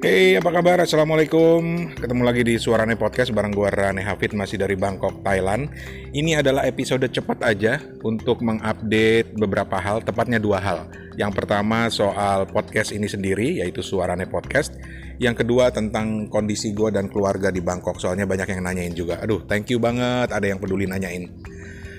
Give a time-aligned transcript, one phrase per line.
[0.00, 0.80] Hey, apa kabar?
[0.80, 1.92] Assalamualaikum.
[1.92, 5.68] Ketemu lagi di Suarane Podcast bareng gue Rane Hafid masih dari Bangkok, Thailand.
[6.16, 10.88] Ini adalah episode cepat aja untuk mengupdate beberapa hal, tepatnya dua hal.
[11.20, 14.72] Yang pertama soal podcast ini sendiri, yaitu Suarane Podcast.
[15.20, 19.20] Yang kedua tentang kondisi gue dan keluarga di Bangkok, soalnya banyak yang nanyain juga.
[19.20, 21.28] Aduh, thank you banget ada yang peduli nanyain.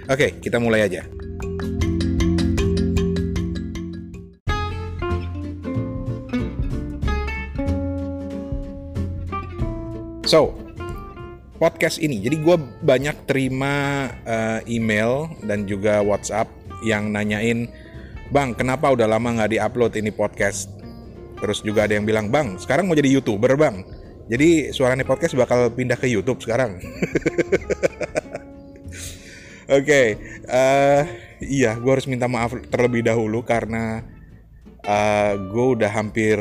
[0.09, 1.05] Oke, kita mulai aja.
[10.31, 10.55] So,
[11.59, 12.55] podcast ini, jadi gue
[12.87, 16.47] banyak terima uh, email dan juga WhatsApp
[16.87, 17.67] yang nanyain,
[18.31, 20.71] Bang, kenapa udah lama nggak diupload ini podcast?
[21.35, 23.83] Terus juga ada yang bilang, Bang, sekarang mau jadi YouTuber, Bang.
[24.31, 26.79] Jadi suaranya podcast bakal pindah ke YouTube sekarang.
[29.67, 30.07] Oke, okay,
[30.47, 31.01] uh, eh,
[31.43, 33.99] iya, gue harus minta maaf terlebih dahulu karena
[34.87, 36.39] uh, gue udah hampir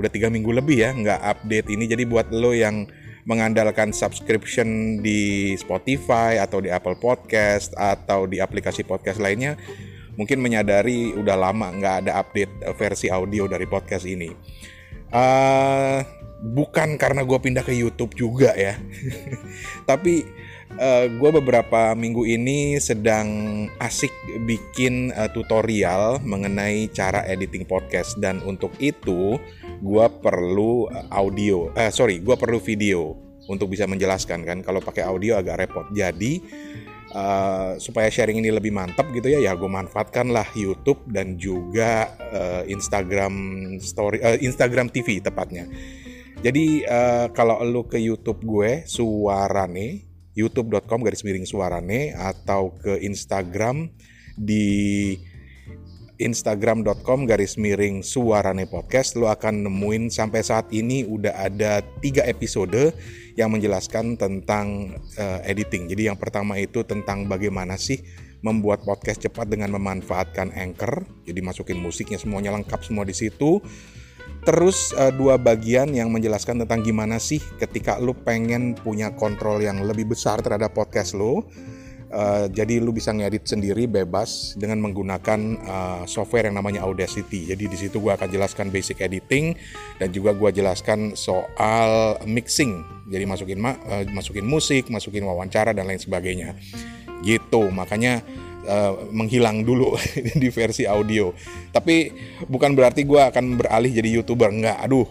[0.00, 1.84] udah tiga minggu lebih ya nggak update ini.
[1.84, 2.88] Jadi buat lo yang
[3.28, 9.60] mengandalkan subscription di Spotify atau di Apple Podcast atau di aplikasi podcast lainnya
[10.18, 14.32] mungkin menyadari udah lama nggak ada update versi audio dari podcast ini.
[15.08, 16.02] Uh,
[16.42, 18.76] bukan karena gue pindah ke YouTube juga ya,
[19.88, 20.26] tapi
[20.76, 23.28] uh, eh, gue beberapa minggu ini sedang
[23.80, 24.12] asik
[24.44, 29.40] bikin uh, tutorial mengenai cara editing podcast dan untuk itu
[29.78, 33.16] gue perlu eh, audio, uh, sorry, gue perlu video
[33.48, 34.58] untuk bisa menjelaskan kan.
[34.60, 35.86] Kalau pakai audio agak repot.
[35.94, 36.42] Jadi
[37.16, 42.12] uh, supaya sharing ini lebih mantap gitu ya, ya gue manfaatkan lah YouTube dan juga
[42.34, 43.32] uh, Instagram
[43.80, 45.64] Story, uh, Instagram TV tepatnya.
[46.38, 50.07] Jadi uh, kalau lu ke YouTube gue Suarane,
[50.38, 53.90] youtube.com garis miring Suarane atau ke Instagram
[54.38, 55.18] di
[56.18, 59.14] instagram.com garis miring suarane podcast.
[59.14, 62.94] Lo akan nemuin sampai saat ini udah ada tiga episode
[63.38, 65.86] yang menjelaskan tentang uh, editing.
[65.86, 68.02] Jadi yang pertama itu tentang bagaimana sih
[68.42, 71.06] membuat podcast cepat dengan memanfaatkan anchor.
[71.26, 73.62] Jadi masukin musiknya semuanya lengkap semua di situ
[74.46, 79.84] terus uh, dua bagian yang menjelaskan tentang gimana sih ketika lo pengen punya kontrol yang
[79.84, 81.44] lebih besar terhadap podcast lo
[82.08, 87.52] Uh, jadi lu bisa ngedit sendiri bebas dengan menggunakan uh, software yang namanya Audacity.
[87.52, 89.52] Jadi di situ gua akan jelaskan basic editing
[90.00, 92.80] dan juga gua jelaskan soal mixing.
[93.12, 96.56] Jadi masukin ma uh, masukin musik, masukin wawancara dan lain sebagainya.
[97.20, 97.68] Gitu.
[97.68, 98.24] Makanya
[98.68, 99.96] uh, menghilang dulu
[100.42, 101.32] di versi audio.
[101.72, 102.12] Tapi
[102.44, 104.52] bukan berarti gua akan beralih jadi youtuber.
[104.52, 104.78] Enggak.
[104.84, 105.08] Aduh,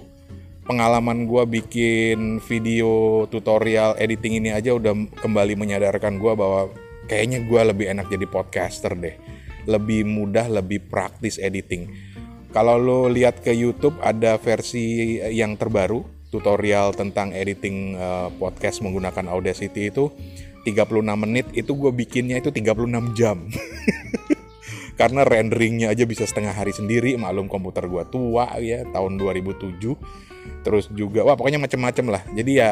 [0.68, 6.68] pengalaman gue bikin video tutorial editing ini aja udah kembali menyadarkan gue bahwa
[7.08, 9.16] kayaknya gue lebih enak jadi podcaster deh
[9.64, 11.88] lebih mudah lebih praktis editing
[12.52, 19.32] kalau lo lihat ke YouTube ada versi yang terbaru tutorial tentang editing uh, podcast menggunakan
[19.32, 20.12] Audacity itu
[20.68, 23.48] 36 menit itu gue bikinnya itu 36 jam
[25.00, 29.80] karena renderingnya aja bisa setengah hari sendiri maklum komputer gue tua ya tahun 2007
[30.68, 32.72] terus juga wah pokoknya macem-macem lah jadi ya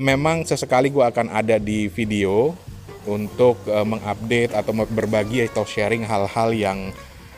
[0.00, 2.56] memang sesekali gue akan ada di video
[3.04, 6.78] untuk uh, mengupdate atau berbagi atau sharing hal-hal yang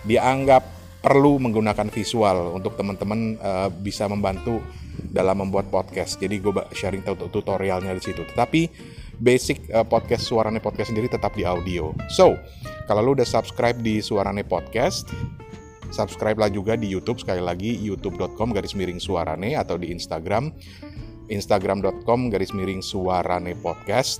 [0.06, 0.62] dianggap
[1.00, 4.60] perlu menggunakan visual untuk teman-teman uh, bisa membantu
[5.00, 6.20] dalam membuat podcast.
[6.20, 7.00] Jadi gue sharing
[7.32, 8.20] tutorialnya di situ.
[8.20, 8.62] Tetapi
[9.20, 11.92] basic uh, podcast Suarane Podcast sendiri tetap di audio.
[12.08, 12.34] So,
[12.88, 15.12] kalau lu udah subscribe di Suarane Podcast,
[15.92, 20.54] subscribe lah juga di YouTube sekali lagi youtube.com garis miring suarane atau di Instagram
[21.31, 24.19] instagram.com garis miring suarane podcast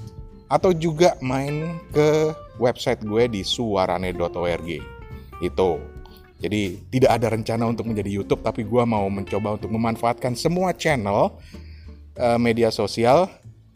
[0.51, 4.71] atau juga main ke website gue di suarane.org.
[5.41, 5.71] Itu.
[6.41, 11.37] Jadi tidak ada rencana untuk menjadi YouTube tapi gue mau mencoba untuk memanfaatkan semua channel
[12.17, 13.29] uh, media sosial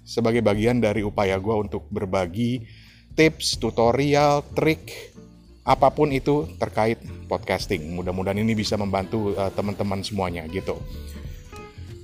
[0.05, 2.63] sebagai bagian dari upaya gue untuk berbagi
[3.17, 5.13] tips, tutorial, trik
[5.65, 7.97] apa pun itu terkait podcasting.
[7.97, 10.77] Mudah-mudahan ini bisa membantu uh, teman-teman semuanya gitu.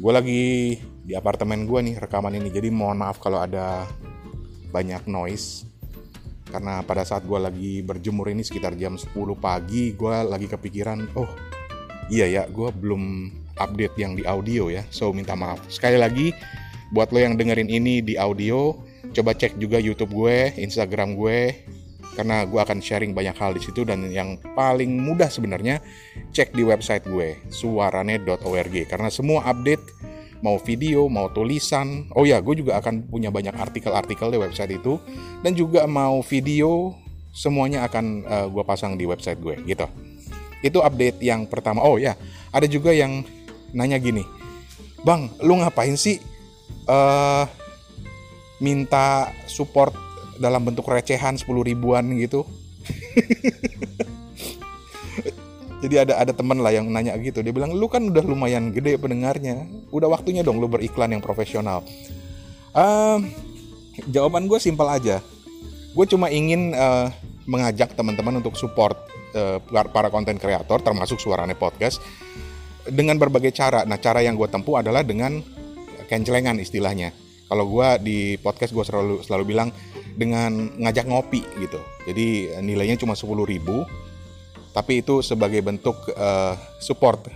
[0.00, 0.42] Gue lagi
[1.04, 3.84] di apartemen gue nih rekaman ini, jadi mohon maaf kalau ada
[4.72, 5.68] banyak noise
[6.50, 11.30] karena pada saat gue lagi berjemur ini sekitar jam 10 pagi gue lagi kepikiran oh
[12.10, 16.34] iya ya gue belum update yang di audio ya so minta maaf sekali lagi
[16.90, 18.74] buat lo yang dengerin ini di audio
[19.14, 21.66] coba cek juga YouTube gue Instagram gue
[22.18, 25.78] karena gue akan sharing banyak hal di situ dan yang paling mudah sebenarnya
[26.34, 29.82] cek di website gue suarane.org karena semua update
[30.40, 32.08] mau video, mau tulisan.
[32.16, 34.96] Oh ya, gue juga akan punya banyak artikel-artikel di website itu
[35.44, 36.96] dan juga mau video
[37.28, 39.84] semuanya akan uh, gue pasang di website gue gitu.
[40.64, 41.84] Itu update yang pertama.
[41.84, 42.16] Oh ya,
[42.56, 43.20] ada juga yang
[43.76, 44.26] nanya gini
[45.06, 46.20] bang lu ngapain sih
[46.90, 47.46] uh,
[48.58, 49.94] minta support
[50.36, 52.42] dalam bentuk recehan 10 ribuan gitu.
[55.80, 57.40] Jadi ada ada teman lah yang nanya gitu.
[57.40, 59.64] Dia bilang lu kan udah lumayan gede pendengarnya.
[59.88, 61.80] Udah waktunya dong lu beriklan yang profesional.
[62.76, 63.24] Uh,
[64.12, 65.24] jawaban gue simpel aja.
[65.96, 67.08] Gue cuma ingin uh,
[67.48, 68.92] mengajak teman-teman untuk support
[69.32, 69.56] uh,
[69.88, 71.96] para konten kreator termasuk suarane podcast
[72.84, 73.88] dengan berbagai cara.
[73.88, 75.40] Nah cara yang gue tempuh adalah dengan
[76.10, 77.14] kencelengan istilahnya.
[77.46, 79.70] Kalau gue di podcast gue selalu selalu bilang
[80.18, 81.78] dengan ngajak ngopi gitu.
[82.06, 83.86] Jadi nilainya cuma 10 ribu
[84.70, 87.26] tapi itu sebagai bentuk uh, support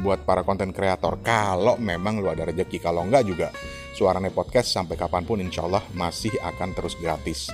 [0.00, 1.20] buat para konten kreator.
[1.20, 3.48] Kalau memang lu ada rezeki kalau enggak juga
[3.92, 7.52] suarane podcast sampai kapan pun insya Allah masih akan terus gratis.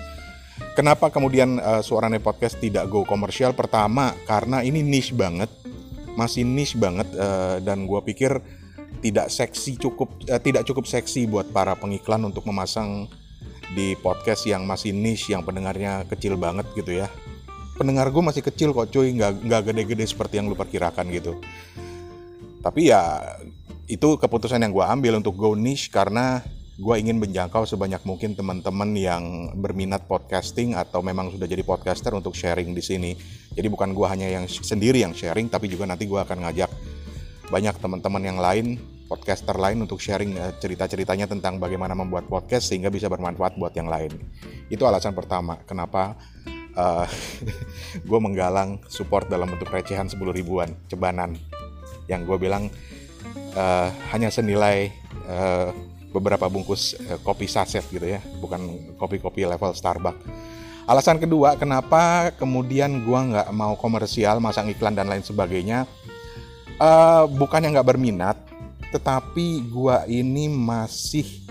[0.78, 3.58] Kenapa kemudian uh, suarane podcast tidak go komersial?
[3.58, 5.50] Pertama karena ini niche banget
[6.14, 8.38] masih niche banget uh, dan gue pikir
[8.98, 13.06] tidak seksi cukup uh, tidak cukup seksi buat para pengiklan untuk memasang
[13.72, 17.08] di podcast yang masih niche yang pendengarnya kecil banget gitu ya.
[17.78, 19.14] Pendengar gue masih kecil kok cuy.
[19.14, 21.38] Nggak nggak gede-gede seperti yang lu perkirakan gitu.
[22.58, 23.22] Tapi ya
[23.86, 26.42] itu keputusan yang gue ambil untuk go niche karena
[26.78, 32.38] gue ingin menjangkau sebanyak mungkin teman-teman yang berminat podcasting atau memang sudah jadi podcaster untuk
[32.38, 33.12] sharing di sini.
[33.50, 36.70] Jadi bukan gue hanya yang sendiri yang sharing, tapi juga nanti gue akan ngajak
[37.48, 38.76] banyak teman-teman yang lain,
[39.08, 43.88] podcaster lain untuk sharing eh, cerita-ceritanya tentang bagaimana membuat podcast sehingga bisa bermanfaat buat yang
[43.88, 44.12] lain.
[44.68, 46.12] Itu alasan pertama kenapa
[46.76, 47.08] uh, eh,
[48.08, 51.40] gue menggalang support dalam bentuk recehan 10 ribuan cebanan.
[52.04, 52.68] Yang gue bilang
[53.56, 54.92] uh, hanya senilai
[55.24, 55.72] uh,
[56.12, 60.20] beberapa bungkus uh, kopi saset gitu ya bukan kopi-kopi level Starbucks.
[60.88, 65.84] Alasan kedua kenapa kemudian gue nggak mau komersial masang iklan dan lain sebagainya
[66.78, 68.36] uh, bukannya nggak berminat
[68.88, 71.44] tetapi gue ini masih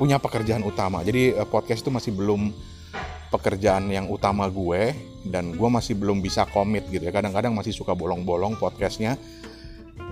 [0.00, 1.04] punya pekerjaan utama.
[1.04, 2.54] Jadi uh, podcast itu masih belum
[3.28, 4.96] pekerjaan yang utama gue
[5.28, 7.12] dan gue masih belum bisa komit gitu ya.
[7.12, 9.20] Kadang-kadang masih suka bolong-bolong podcastnya.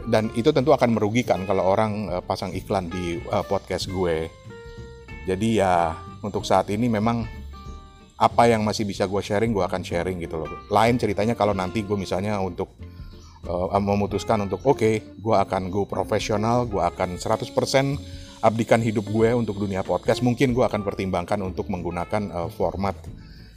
[0.07, 4.29] Dan itu tentu akan merugikan kalau orang uh, pasang iklan di uh, podcast gue.
[5.27, 7.27] Jadi ya untuk saat ini memang
[8.17, 10.51] apa yang masih bisa gue sharing gue akan sharing gitu loh.
[10.71, 12.71] Lain ceritanya kalau nanti gue misalnya untuk
[13.47, 17.47] uh, memutuskan untuk oke okay, gue akan go profesional gue akan 100%
[18.45, 22.95] abdikan hidup gue untuk dunia podcast, mungkin gue akan pertimbangkan untuk menggunakan uh, format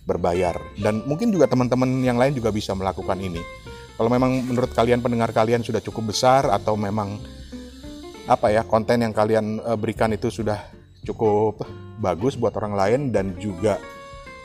[0.08, 0.58] berbayar.
[0.80, 3.42] Dan mungkin juga teman-teman yang lain juga bisa melakukan ini.
[3.94, 7.20] Kalau memang menurut kalian pendengar kalian sudah cukup besar atau memang
[8.26, 10.58] apa ya konten yang kalian uh, berikan itu sudah
[11.06, 11.66] cukup
[12.00, 13.78] bagus buat orang lain dan juga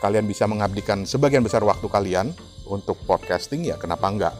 [0.03, 2.33] kalian bisa mengabdikan sebagian besar waktu kalian
[2.67, 4.35] untuk podcasting ya kenapa enggak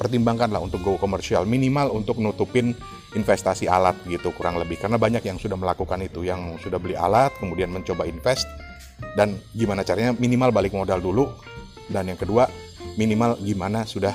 [0.00, 2.74] pertimbangkanlah untuk go komersial minimal untuk nutupin
[3.12, 4.80] investasi alat gitu kurang lebih.
[4.80, 8.48] Karena banyak yang sudah melakukan itu yang sudah beli alat kemudian mencoba invest
[9.14, 10.16] dan gimana caranya?
[10.16, 11.28] Minimal balik modal dulu
[11.92, 12.48] dan yang kedua
[12.96, 14.14] minimal gimana sudah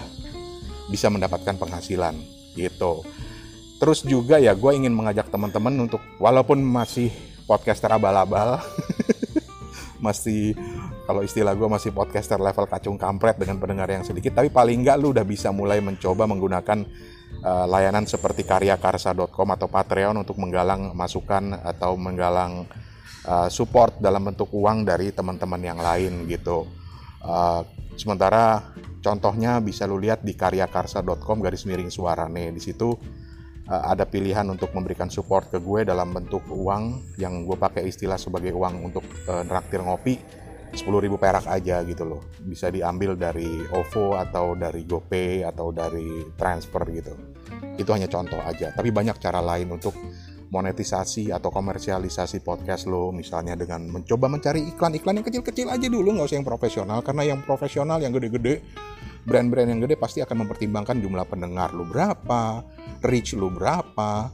[0.90, 2.16] bisa mendapatkan penghasilan
[2.56, 3.06] gitu.
[3.78, 7.14] Terus juga ya gue ingin mengajak teman-teman untuk walaupun masih
[7.46, 8.58] podcaster abal-abal
[10.06, 10.58] masih
[11.08, 15.00] kalau istilah gue masih podcaster level kacung kampret dengan pendengar yang sedikit tapi paling nggak
[15.00, 16.84] lu udah bisa mulai mencoba menggunakan
[17.48, 22.68] uh, layanan seperti karyakarsa.com atau Patreon untuk menggalang masukan atau menggalang
[23.24, 26.68] uh, support dalam bentuk uang dari teman-teman yang lain gitu.
[27.24, 27.64] Uh,
[27.96, 32.92] sementara contohnya bisa lu lihat di karyakarsa.com garis miring suarane di situ
[33.68, 38.56] ada pilihan untuk memberikan support ke gue dalam bentuk uang yang gue pakai istilah sebagai
[38.56, 40.16] uang untuk uh, neraktir ngopi
[40.74, 40.84] 10.000
[41.16, 42.22] perak aja gitu loh.
[42.44, 47.14] Bisa diambil dari OVO atau dari GoPay atau dari transfer gitu.
[47.80, 48.76] Itu hanya contoh aja.
[48.76, 49.96] Tapi banyak cara lain untuk
[50.48, 53.12] monetisasi atau komersialisasi podcast lo.
[53.16, 56.16] Misalnya dengan mencoba mencari iklan-iklan yang kecil-kecil aja dulu.
[56.16, 57.00] Nggak usah yang profesional.
[57.04, 58.64] Karena yang profesional yang gede-gede
[59.28, 62.64] brand-brand yang gede pasti akan mempertimbangkan jumlah pendengar lo berapa
[63.04, 64.32] reach lo berapa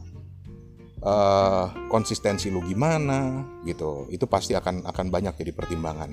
[1.04, 6.10] uh, konsistensi lu gimana gitu itu pasti akan akan banyak jadi pertimbangan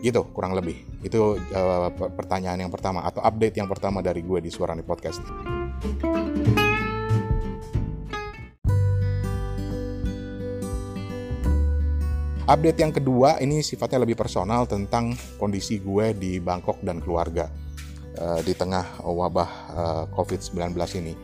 [0.00, 4.48] gitu kurang lebih itu uh, pertanyaan yang pertama atau update yang pertama dari gue di
[4.48, 5.20] Suarani Podcast.
[12.50, 17.46] Update yang kedua ini sifatnya lebih personal tentang kondisi gue di Bangkok dan keluarga
[18.18, 21.14] uh, di tengah wabah uh, COVID-19 ini.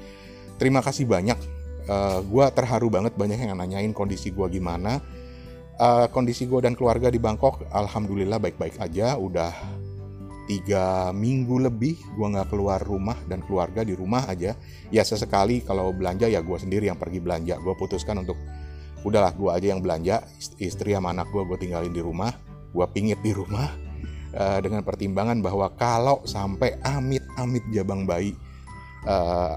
[0.55, 1.56] Terima kasih banyak
[1.87, 4.99] uh, eh, gue terharu banget banyak yang nanyain kondisi gue gimana.
[5.77, 9.17] Uh, kondisi gue dan keluarga di Bangkok alhamdulillah baik-baik aja.
[9.17, 9.53] Udah
[10.47, 14.55] tiga minggu lebih gue nggak keluar rumah dan keluarga di rumah aja.
[14.89, 17.61] Ya sesekali kalau belanja ya gue sendiri yang pergi belanja.
[17.61, 18.39] Gue putuskan untuk
[19.05, 20.25] udahlah gue aja yang belanja.
[20.57, 22.33] Istri sama anak gue gue tinggalin di rumah.
[22.73, 23.69] Gue pingit di rumah.
[24.37, 28.37] Uh, dengan pertimbangan bahwa kalau sampai amit-amit jabang bayi
[29.07, 29.55] uh,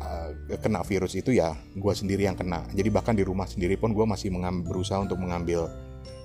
[0.62, 2.66] kena virus itu ya gue sendiri yang kena.
[2.72, 4.34] Jadi bahkan di rumah sendiri pun gue masih
[4.66, 5.70] berusaha untuk mengambil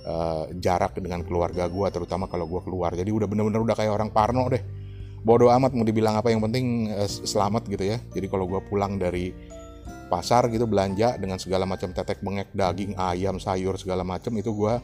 [0.05, 2.93] uh, jarak dengan keluarga gue terutama kalau gue keluar.
[2.93, 4.63] Jadi udah bener-bener udah kayak orang parno deh.
[5.25, 7.99] Bodoh amat mau dibilang apa yang penting uh, selamat gitu ya.
[8.13, 9.33] Jadi kalau gue pulang dari
[10.09, 14.75] pasar gitu belanja dengan segala macam tetek bengek daging ayam sayur segala macam itu gue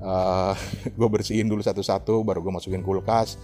[0.00, 0.54] uh,
[0.98, 3.36] gue bersihin dulu satu-satu baru gue masukin kulkas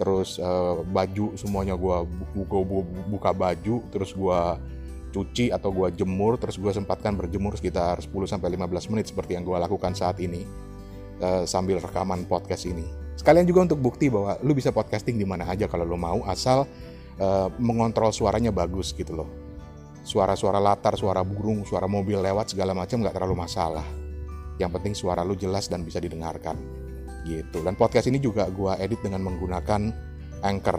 [0.00, 1.96] terus uh, baju semuanya gue
[2.34, 2.56] buka,
[3.08, 4.40] buka baju terus gue
[5.12, 9.44] cuci atau gue jemur terus gue sempatkan berjemur sekitar 10 sampai 15 menit seperti yang
[9.44, 10.48] gue lakukan saat ini
[11.20, 12.88] uh, sambil rekaman podcast ini.
[13.12, 16.64] Sekalian juga untuk bukti bahwa lu bisa podcasting di mana aja kalau lu mau asal
[17.20, 19.28] uh, mengontrol suaranya bagus gitu loh.
[20.02, 23.86] Suara-suara latar, suara burung, suara mobil lewat segala macam nggak terlalu masalah.
[24.56, 26.58] Yang penting suara lu jelas dan bisa didengarkan
[27.26, 27.62] gitu.
[27.62, 29.90] Dan podcast ini juga gue edit dengan menggunakan
[30.42, 30.78] Anchor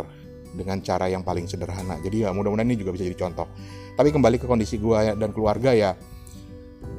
[0.54, 1.98] dengan cara yang paling sederhana.
[2.04, 3.50] Jadi ya mudah-mudahan ini juga bisa jadi contoh.
[3.94, 5.92] Tapi kembali ke kondisi gue dan keluarga ya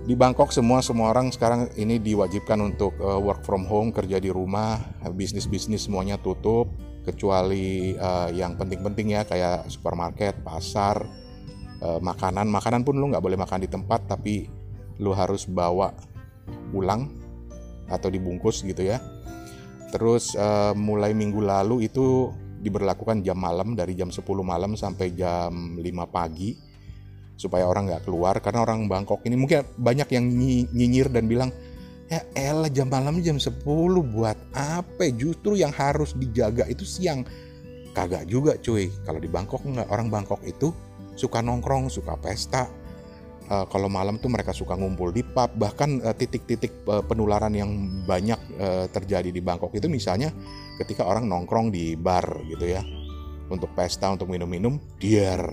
[0.04, 4.28] di Bangkok semua semua orang sekarang ini diwajibkan untuk uh, work from home kerja di
[4.28, 4.76] rumah
[5.16, 6.68] bisnis bisnis semuanya tutup
[7.08, 11.08] kecuali uh, yang penting-penting ya kayak supermarket pasar
[11.80, 14.48] uh, makanan makanan pun lu nggak boleh makan di tempat tapi
[15.00, 15.96] lu harus bawa
[16.68, 17.08] pulang
[17.88, 19.00] atau dibungkus gitu ya
[19.94, 25.78] terus uh, mulai minggu lalu itu diberlakukan jam malam dari jam 10 malam sampai jam
[25.78, 26.58] 5 pagi
[27.38, 28.42] supaya orang nggak keluar.
[28.42, 30.26] Karena orang Bangkok ini mungkin banyak yang
[30.74, 31.54] nyinyir dan bilang
[32.10, 33.62] ya elah jam malam jam 10
[34.10, 35.04] buat apa?
[35.14, 37.22] Justru yang harus dijaga itu siang.
[37.94, 38.90] Kagak juga cuy.
[39.06, 40.74] Kalau di Bangkok nggak orang Bangkok itu
[41.14, 42.66] suka nongkrong suka pesta
[43.50, 47.70] uh, kalau malam tuh mereka suka ngumpul di pub bahkan eh, titik-titik uh, penularan yang
[48.04, 50.32] banyak uh, terjadi di Bangkok itu misalnya
[50.80, 52.82] ketika orang nongkrong di bar gitu ya
[53.48, 55.44] untuk pesta untuk minum-minum diar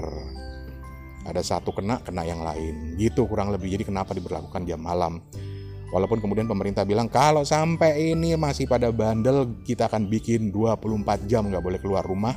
[1.22, 2.98] ada satu kena kena yang lain.
[2.98, 3.70] Gitu kurang lebih.
[3.78, 5.22] Jadi kenapa diberlakukan jam malam?
[5.92, 11.46] Walaupun kemudian pemerintah bilang kalau sampai ini masih pada bandel kita akan bikin 24 jam
[11.52, 12.32] nggak boleh keluar rumah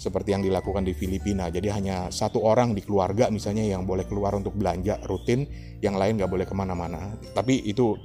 [0.00, 1.52] seperti yang dilakukan di Filipina.
[1.52, 5.44] Jadi hanya satu orang di keluarga misalnya yang boleh keluar untuk belanja rutin,
[5.84, 7.20] yang lain nggak boleh ke mana-mana.
[7.36, 8.00] Tapi itu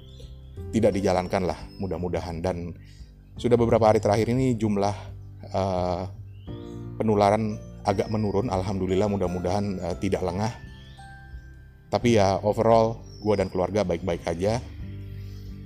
[0.75, 2.43] tidak dijalankan lah mudah-mudahan.
[2.43, 2.75] Dan
[3.39, 4.95] sudah beberapa hari terakhir ini jumlah
[5.55, 6.03] uh,
[6.99, 7.55] penularan
[7.87, 8.51] agak menurun.
[8.51, 10.51] Alhamdulillah mudah-mudahan uh, tidak lengah.
[11.87, 14.59] Tapi ya overall gue dan keluarga baik-baik aja.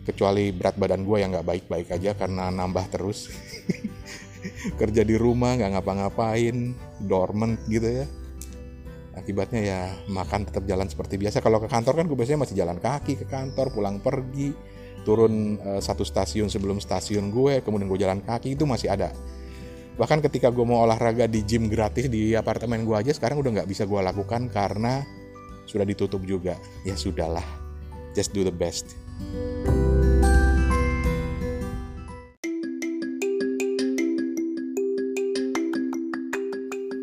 [0.06, 3.26] Kecuali berat badan gue yang nggak baik-baik aja karena nambah terus.
[4.80, 8.06] kerja di rumah nggak ngapa-ngapain dormant gitu ya.
[9.18, 11.44] Akibatnya ya makan tetap jalan seperti biasa.
[11.44, 14.56] Kalau ke kantor kan gue biasanya masih jalan kaki ke kantor pulang pergi
[15.04, 19.12] turun uh, satu stasiun sebelum stasiun gue kemudian gue jalan kaki itu masih ada.
[20.00, 23.70] Bahkan ketika gue mau olahraga di gym gratis di apartemen gue aja sekarang udah nggak
[23.70, 25.04] bisa gue lakukan karena
[25.68, 26.56] sudah ditutup juga.
[26.88, 27.44] Ya sudahlah
[28.16, 28.96] just do the best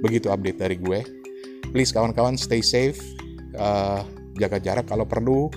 [0.06, 1.02] begitu update dari gue.
[1.74, 3.02] Please kawan-kawan stay safe.
[3.58, 4.06] Uh,
[4.38, 5.50] jaga jarak kalau perlu.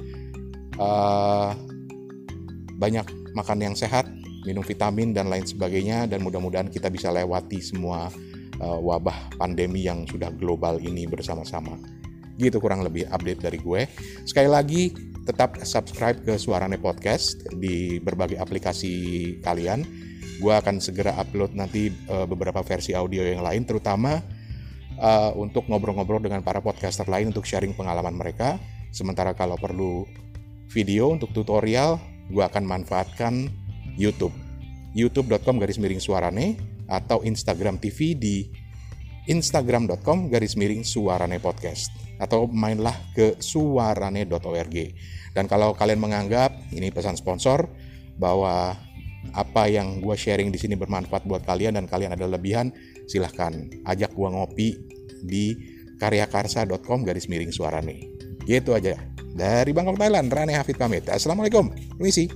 [0.82, 1.53] Uh,
[2.79, 4.08] banyak makan yang sehat
[4.48, 8.08] minum vitamin dan lain sebagainya dan mudah-mudahan kita bisa lewati semua
[8.63, 11.77] uh, wabah pandemi yang sudah global ini bersama-sama.
[12.39, 13.86] Gitu kurang lebih update dari gue.
[14.24, 14.96] Sekali lagi
[15.27, 18.91] tetap subscribe ke Suarane Podcast di berbagai aplikasi
[19.44, 19.84] kalian.
[20.39, 24.24] Gue akan segera upload nanti beberapa versi audio yang lain terutama
[25.00, 28.60] uh, untuk ngobrol-ngobrol dengan para podcaster lain untuk sharing pengalaman mereka.
[28.91, 30.06] Sementara kalau perlu
[30.70, 31.98] video untuk tutorial,
[32.29, 33.50] gue akan manfaatkan
[33.98, 34.36] YouTube.
[34.94, 36.58] youtube.com garis miring suarane
[36.89, 38.50] atau Instagram TV di
[39.29, 44.75] instagram.com garis miring suarane podcast atau mainlah ke suarane.org
[45.38, 47.70] dan kalau kalian menganggap ini pesan sponsor
[48.18, 48.74] bahwa
[49.32, 52.74] apa yang gue sharing di sini bermanfaat buat kalian dan kalian ada lebihan
[53.10, 53.51] silahkan
[53.89, 54.78] ajak gua ngopi
[55.25, 55.58] di
[55.98, 58.06] karyakarsa.com garis miring suara nih.
[58.46, 58.96] Gitu aja.
[59.34, 61.06] Dari Bangkok Thailand Rane Hafid pamit.
[61.10, 61.74] Assalamualaikum.
[61.98, 62.30] Misi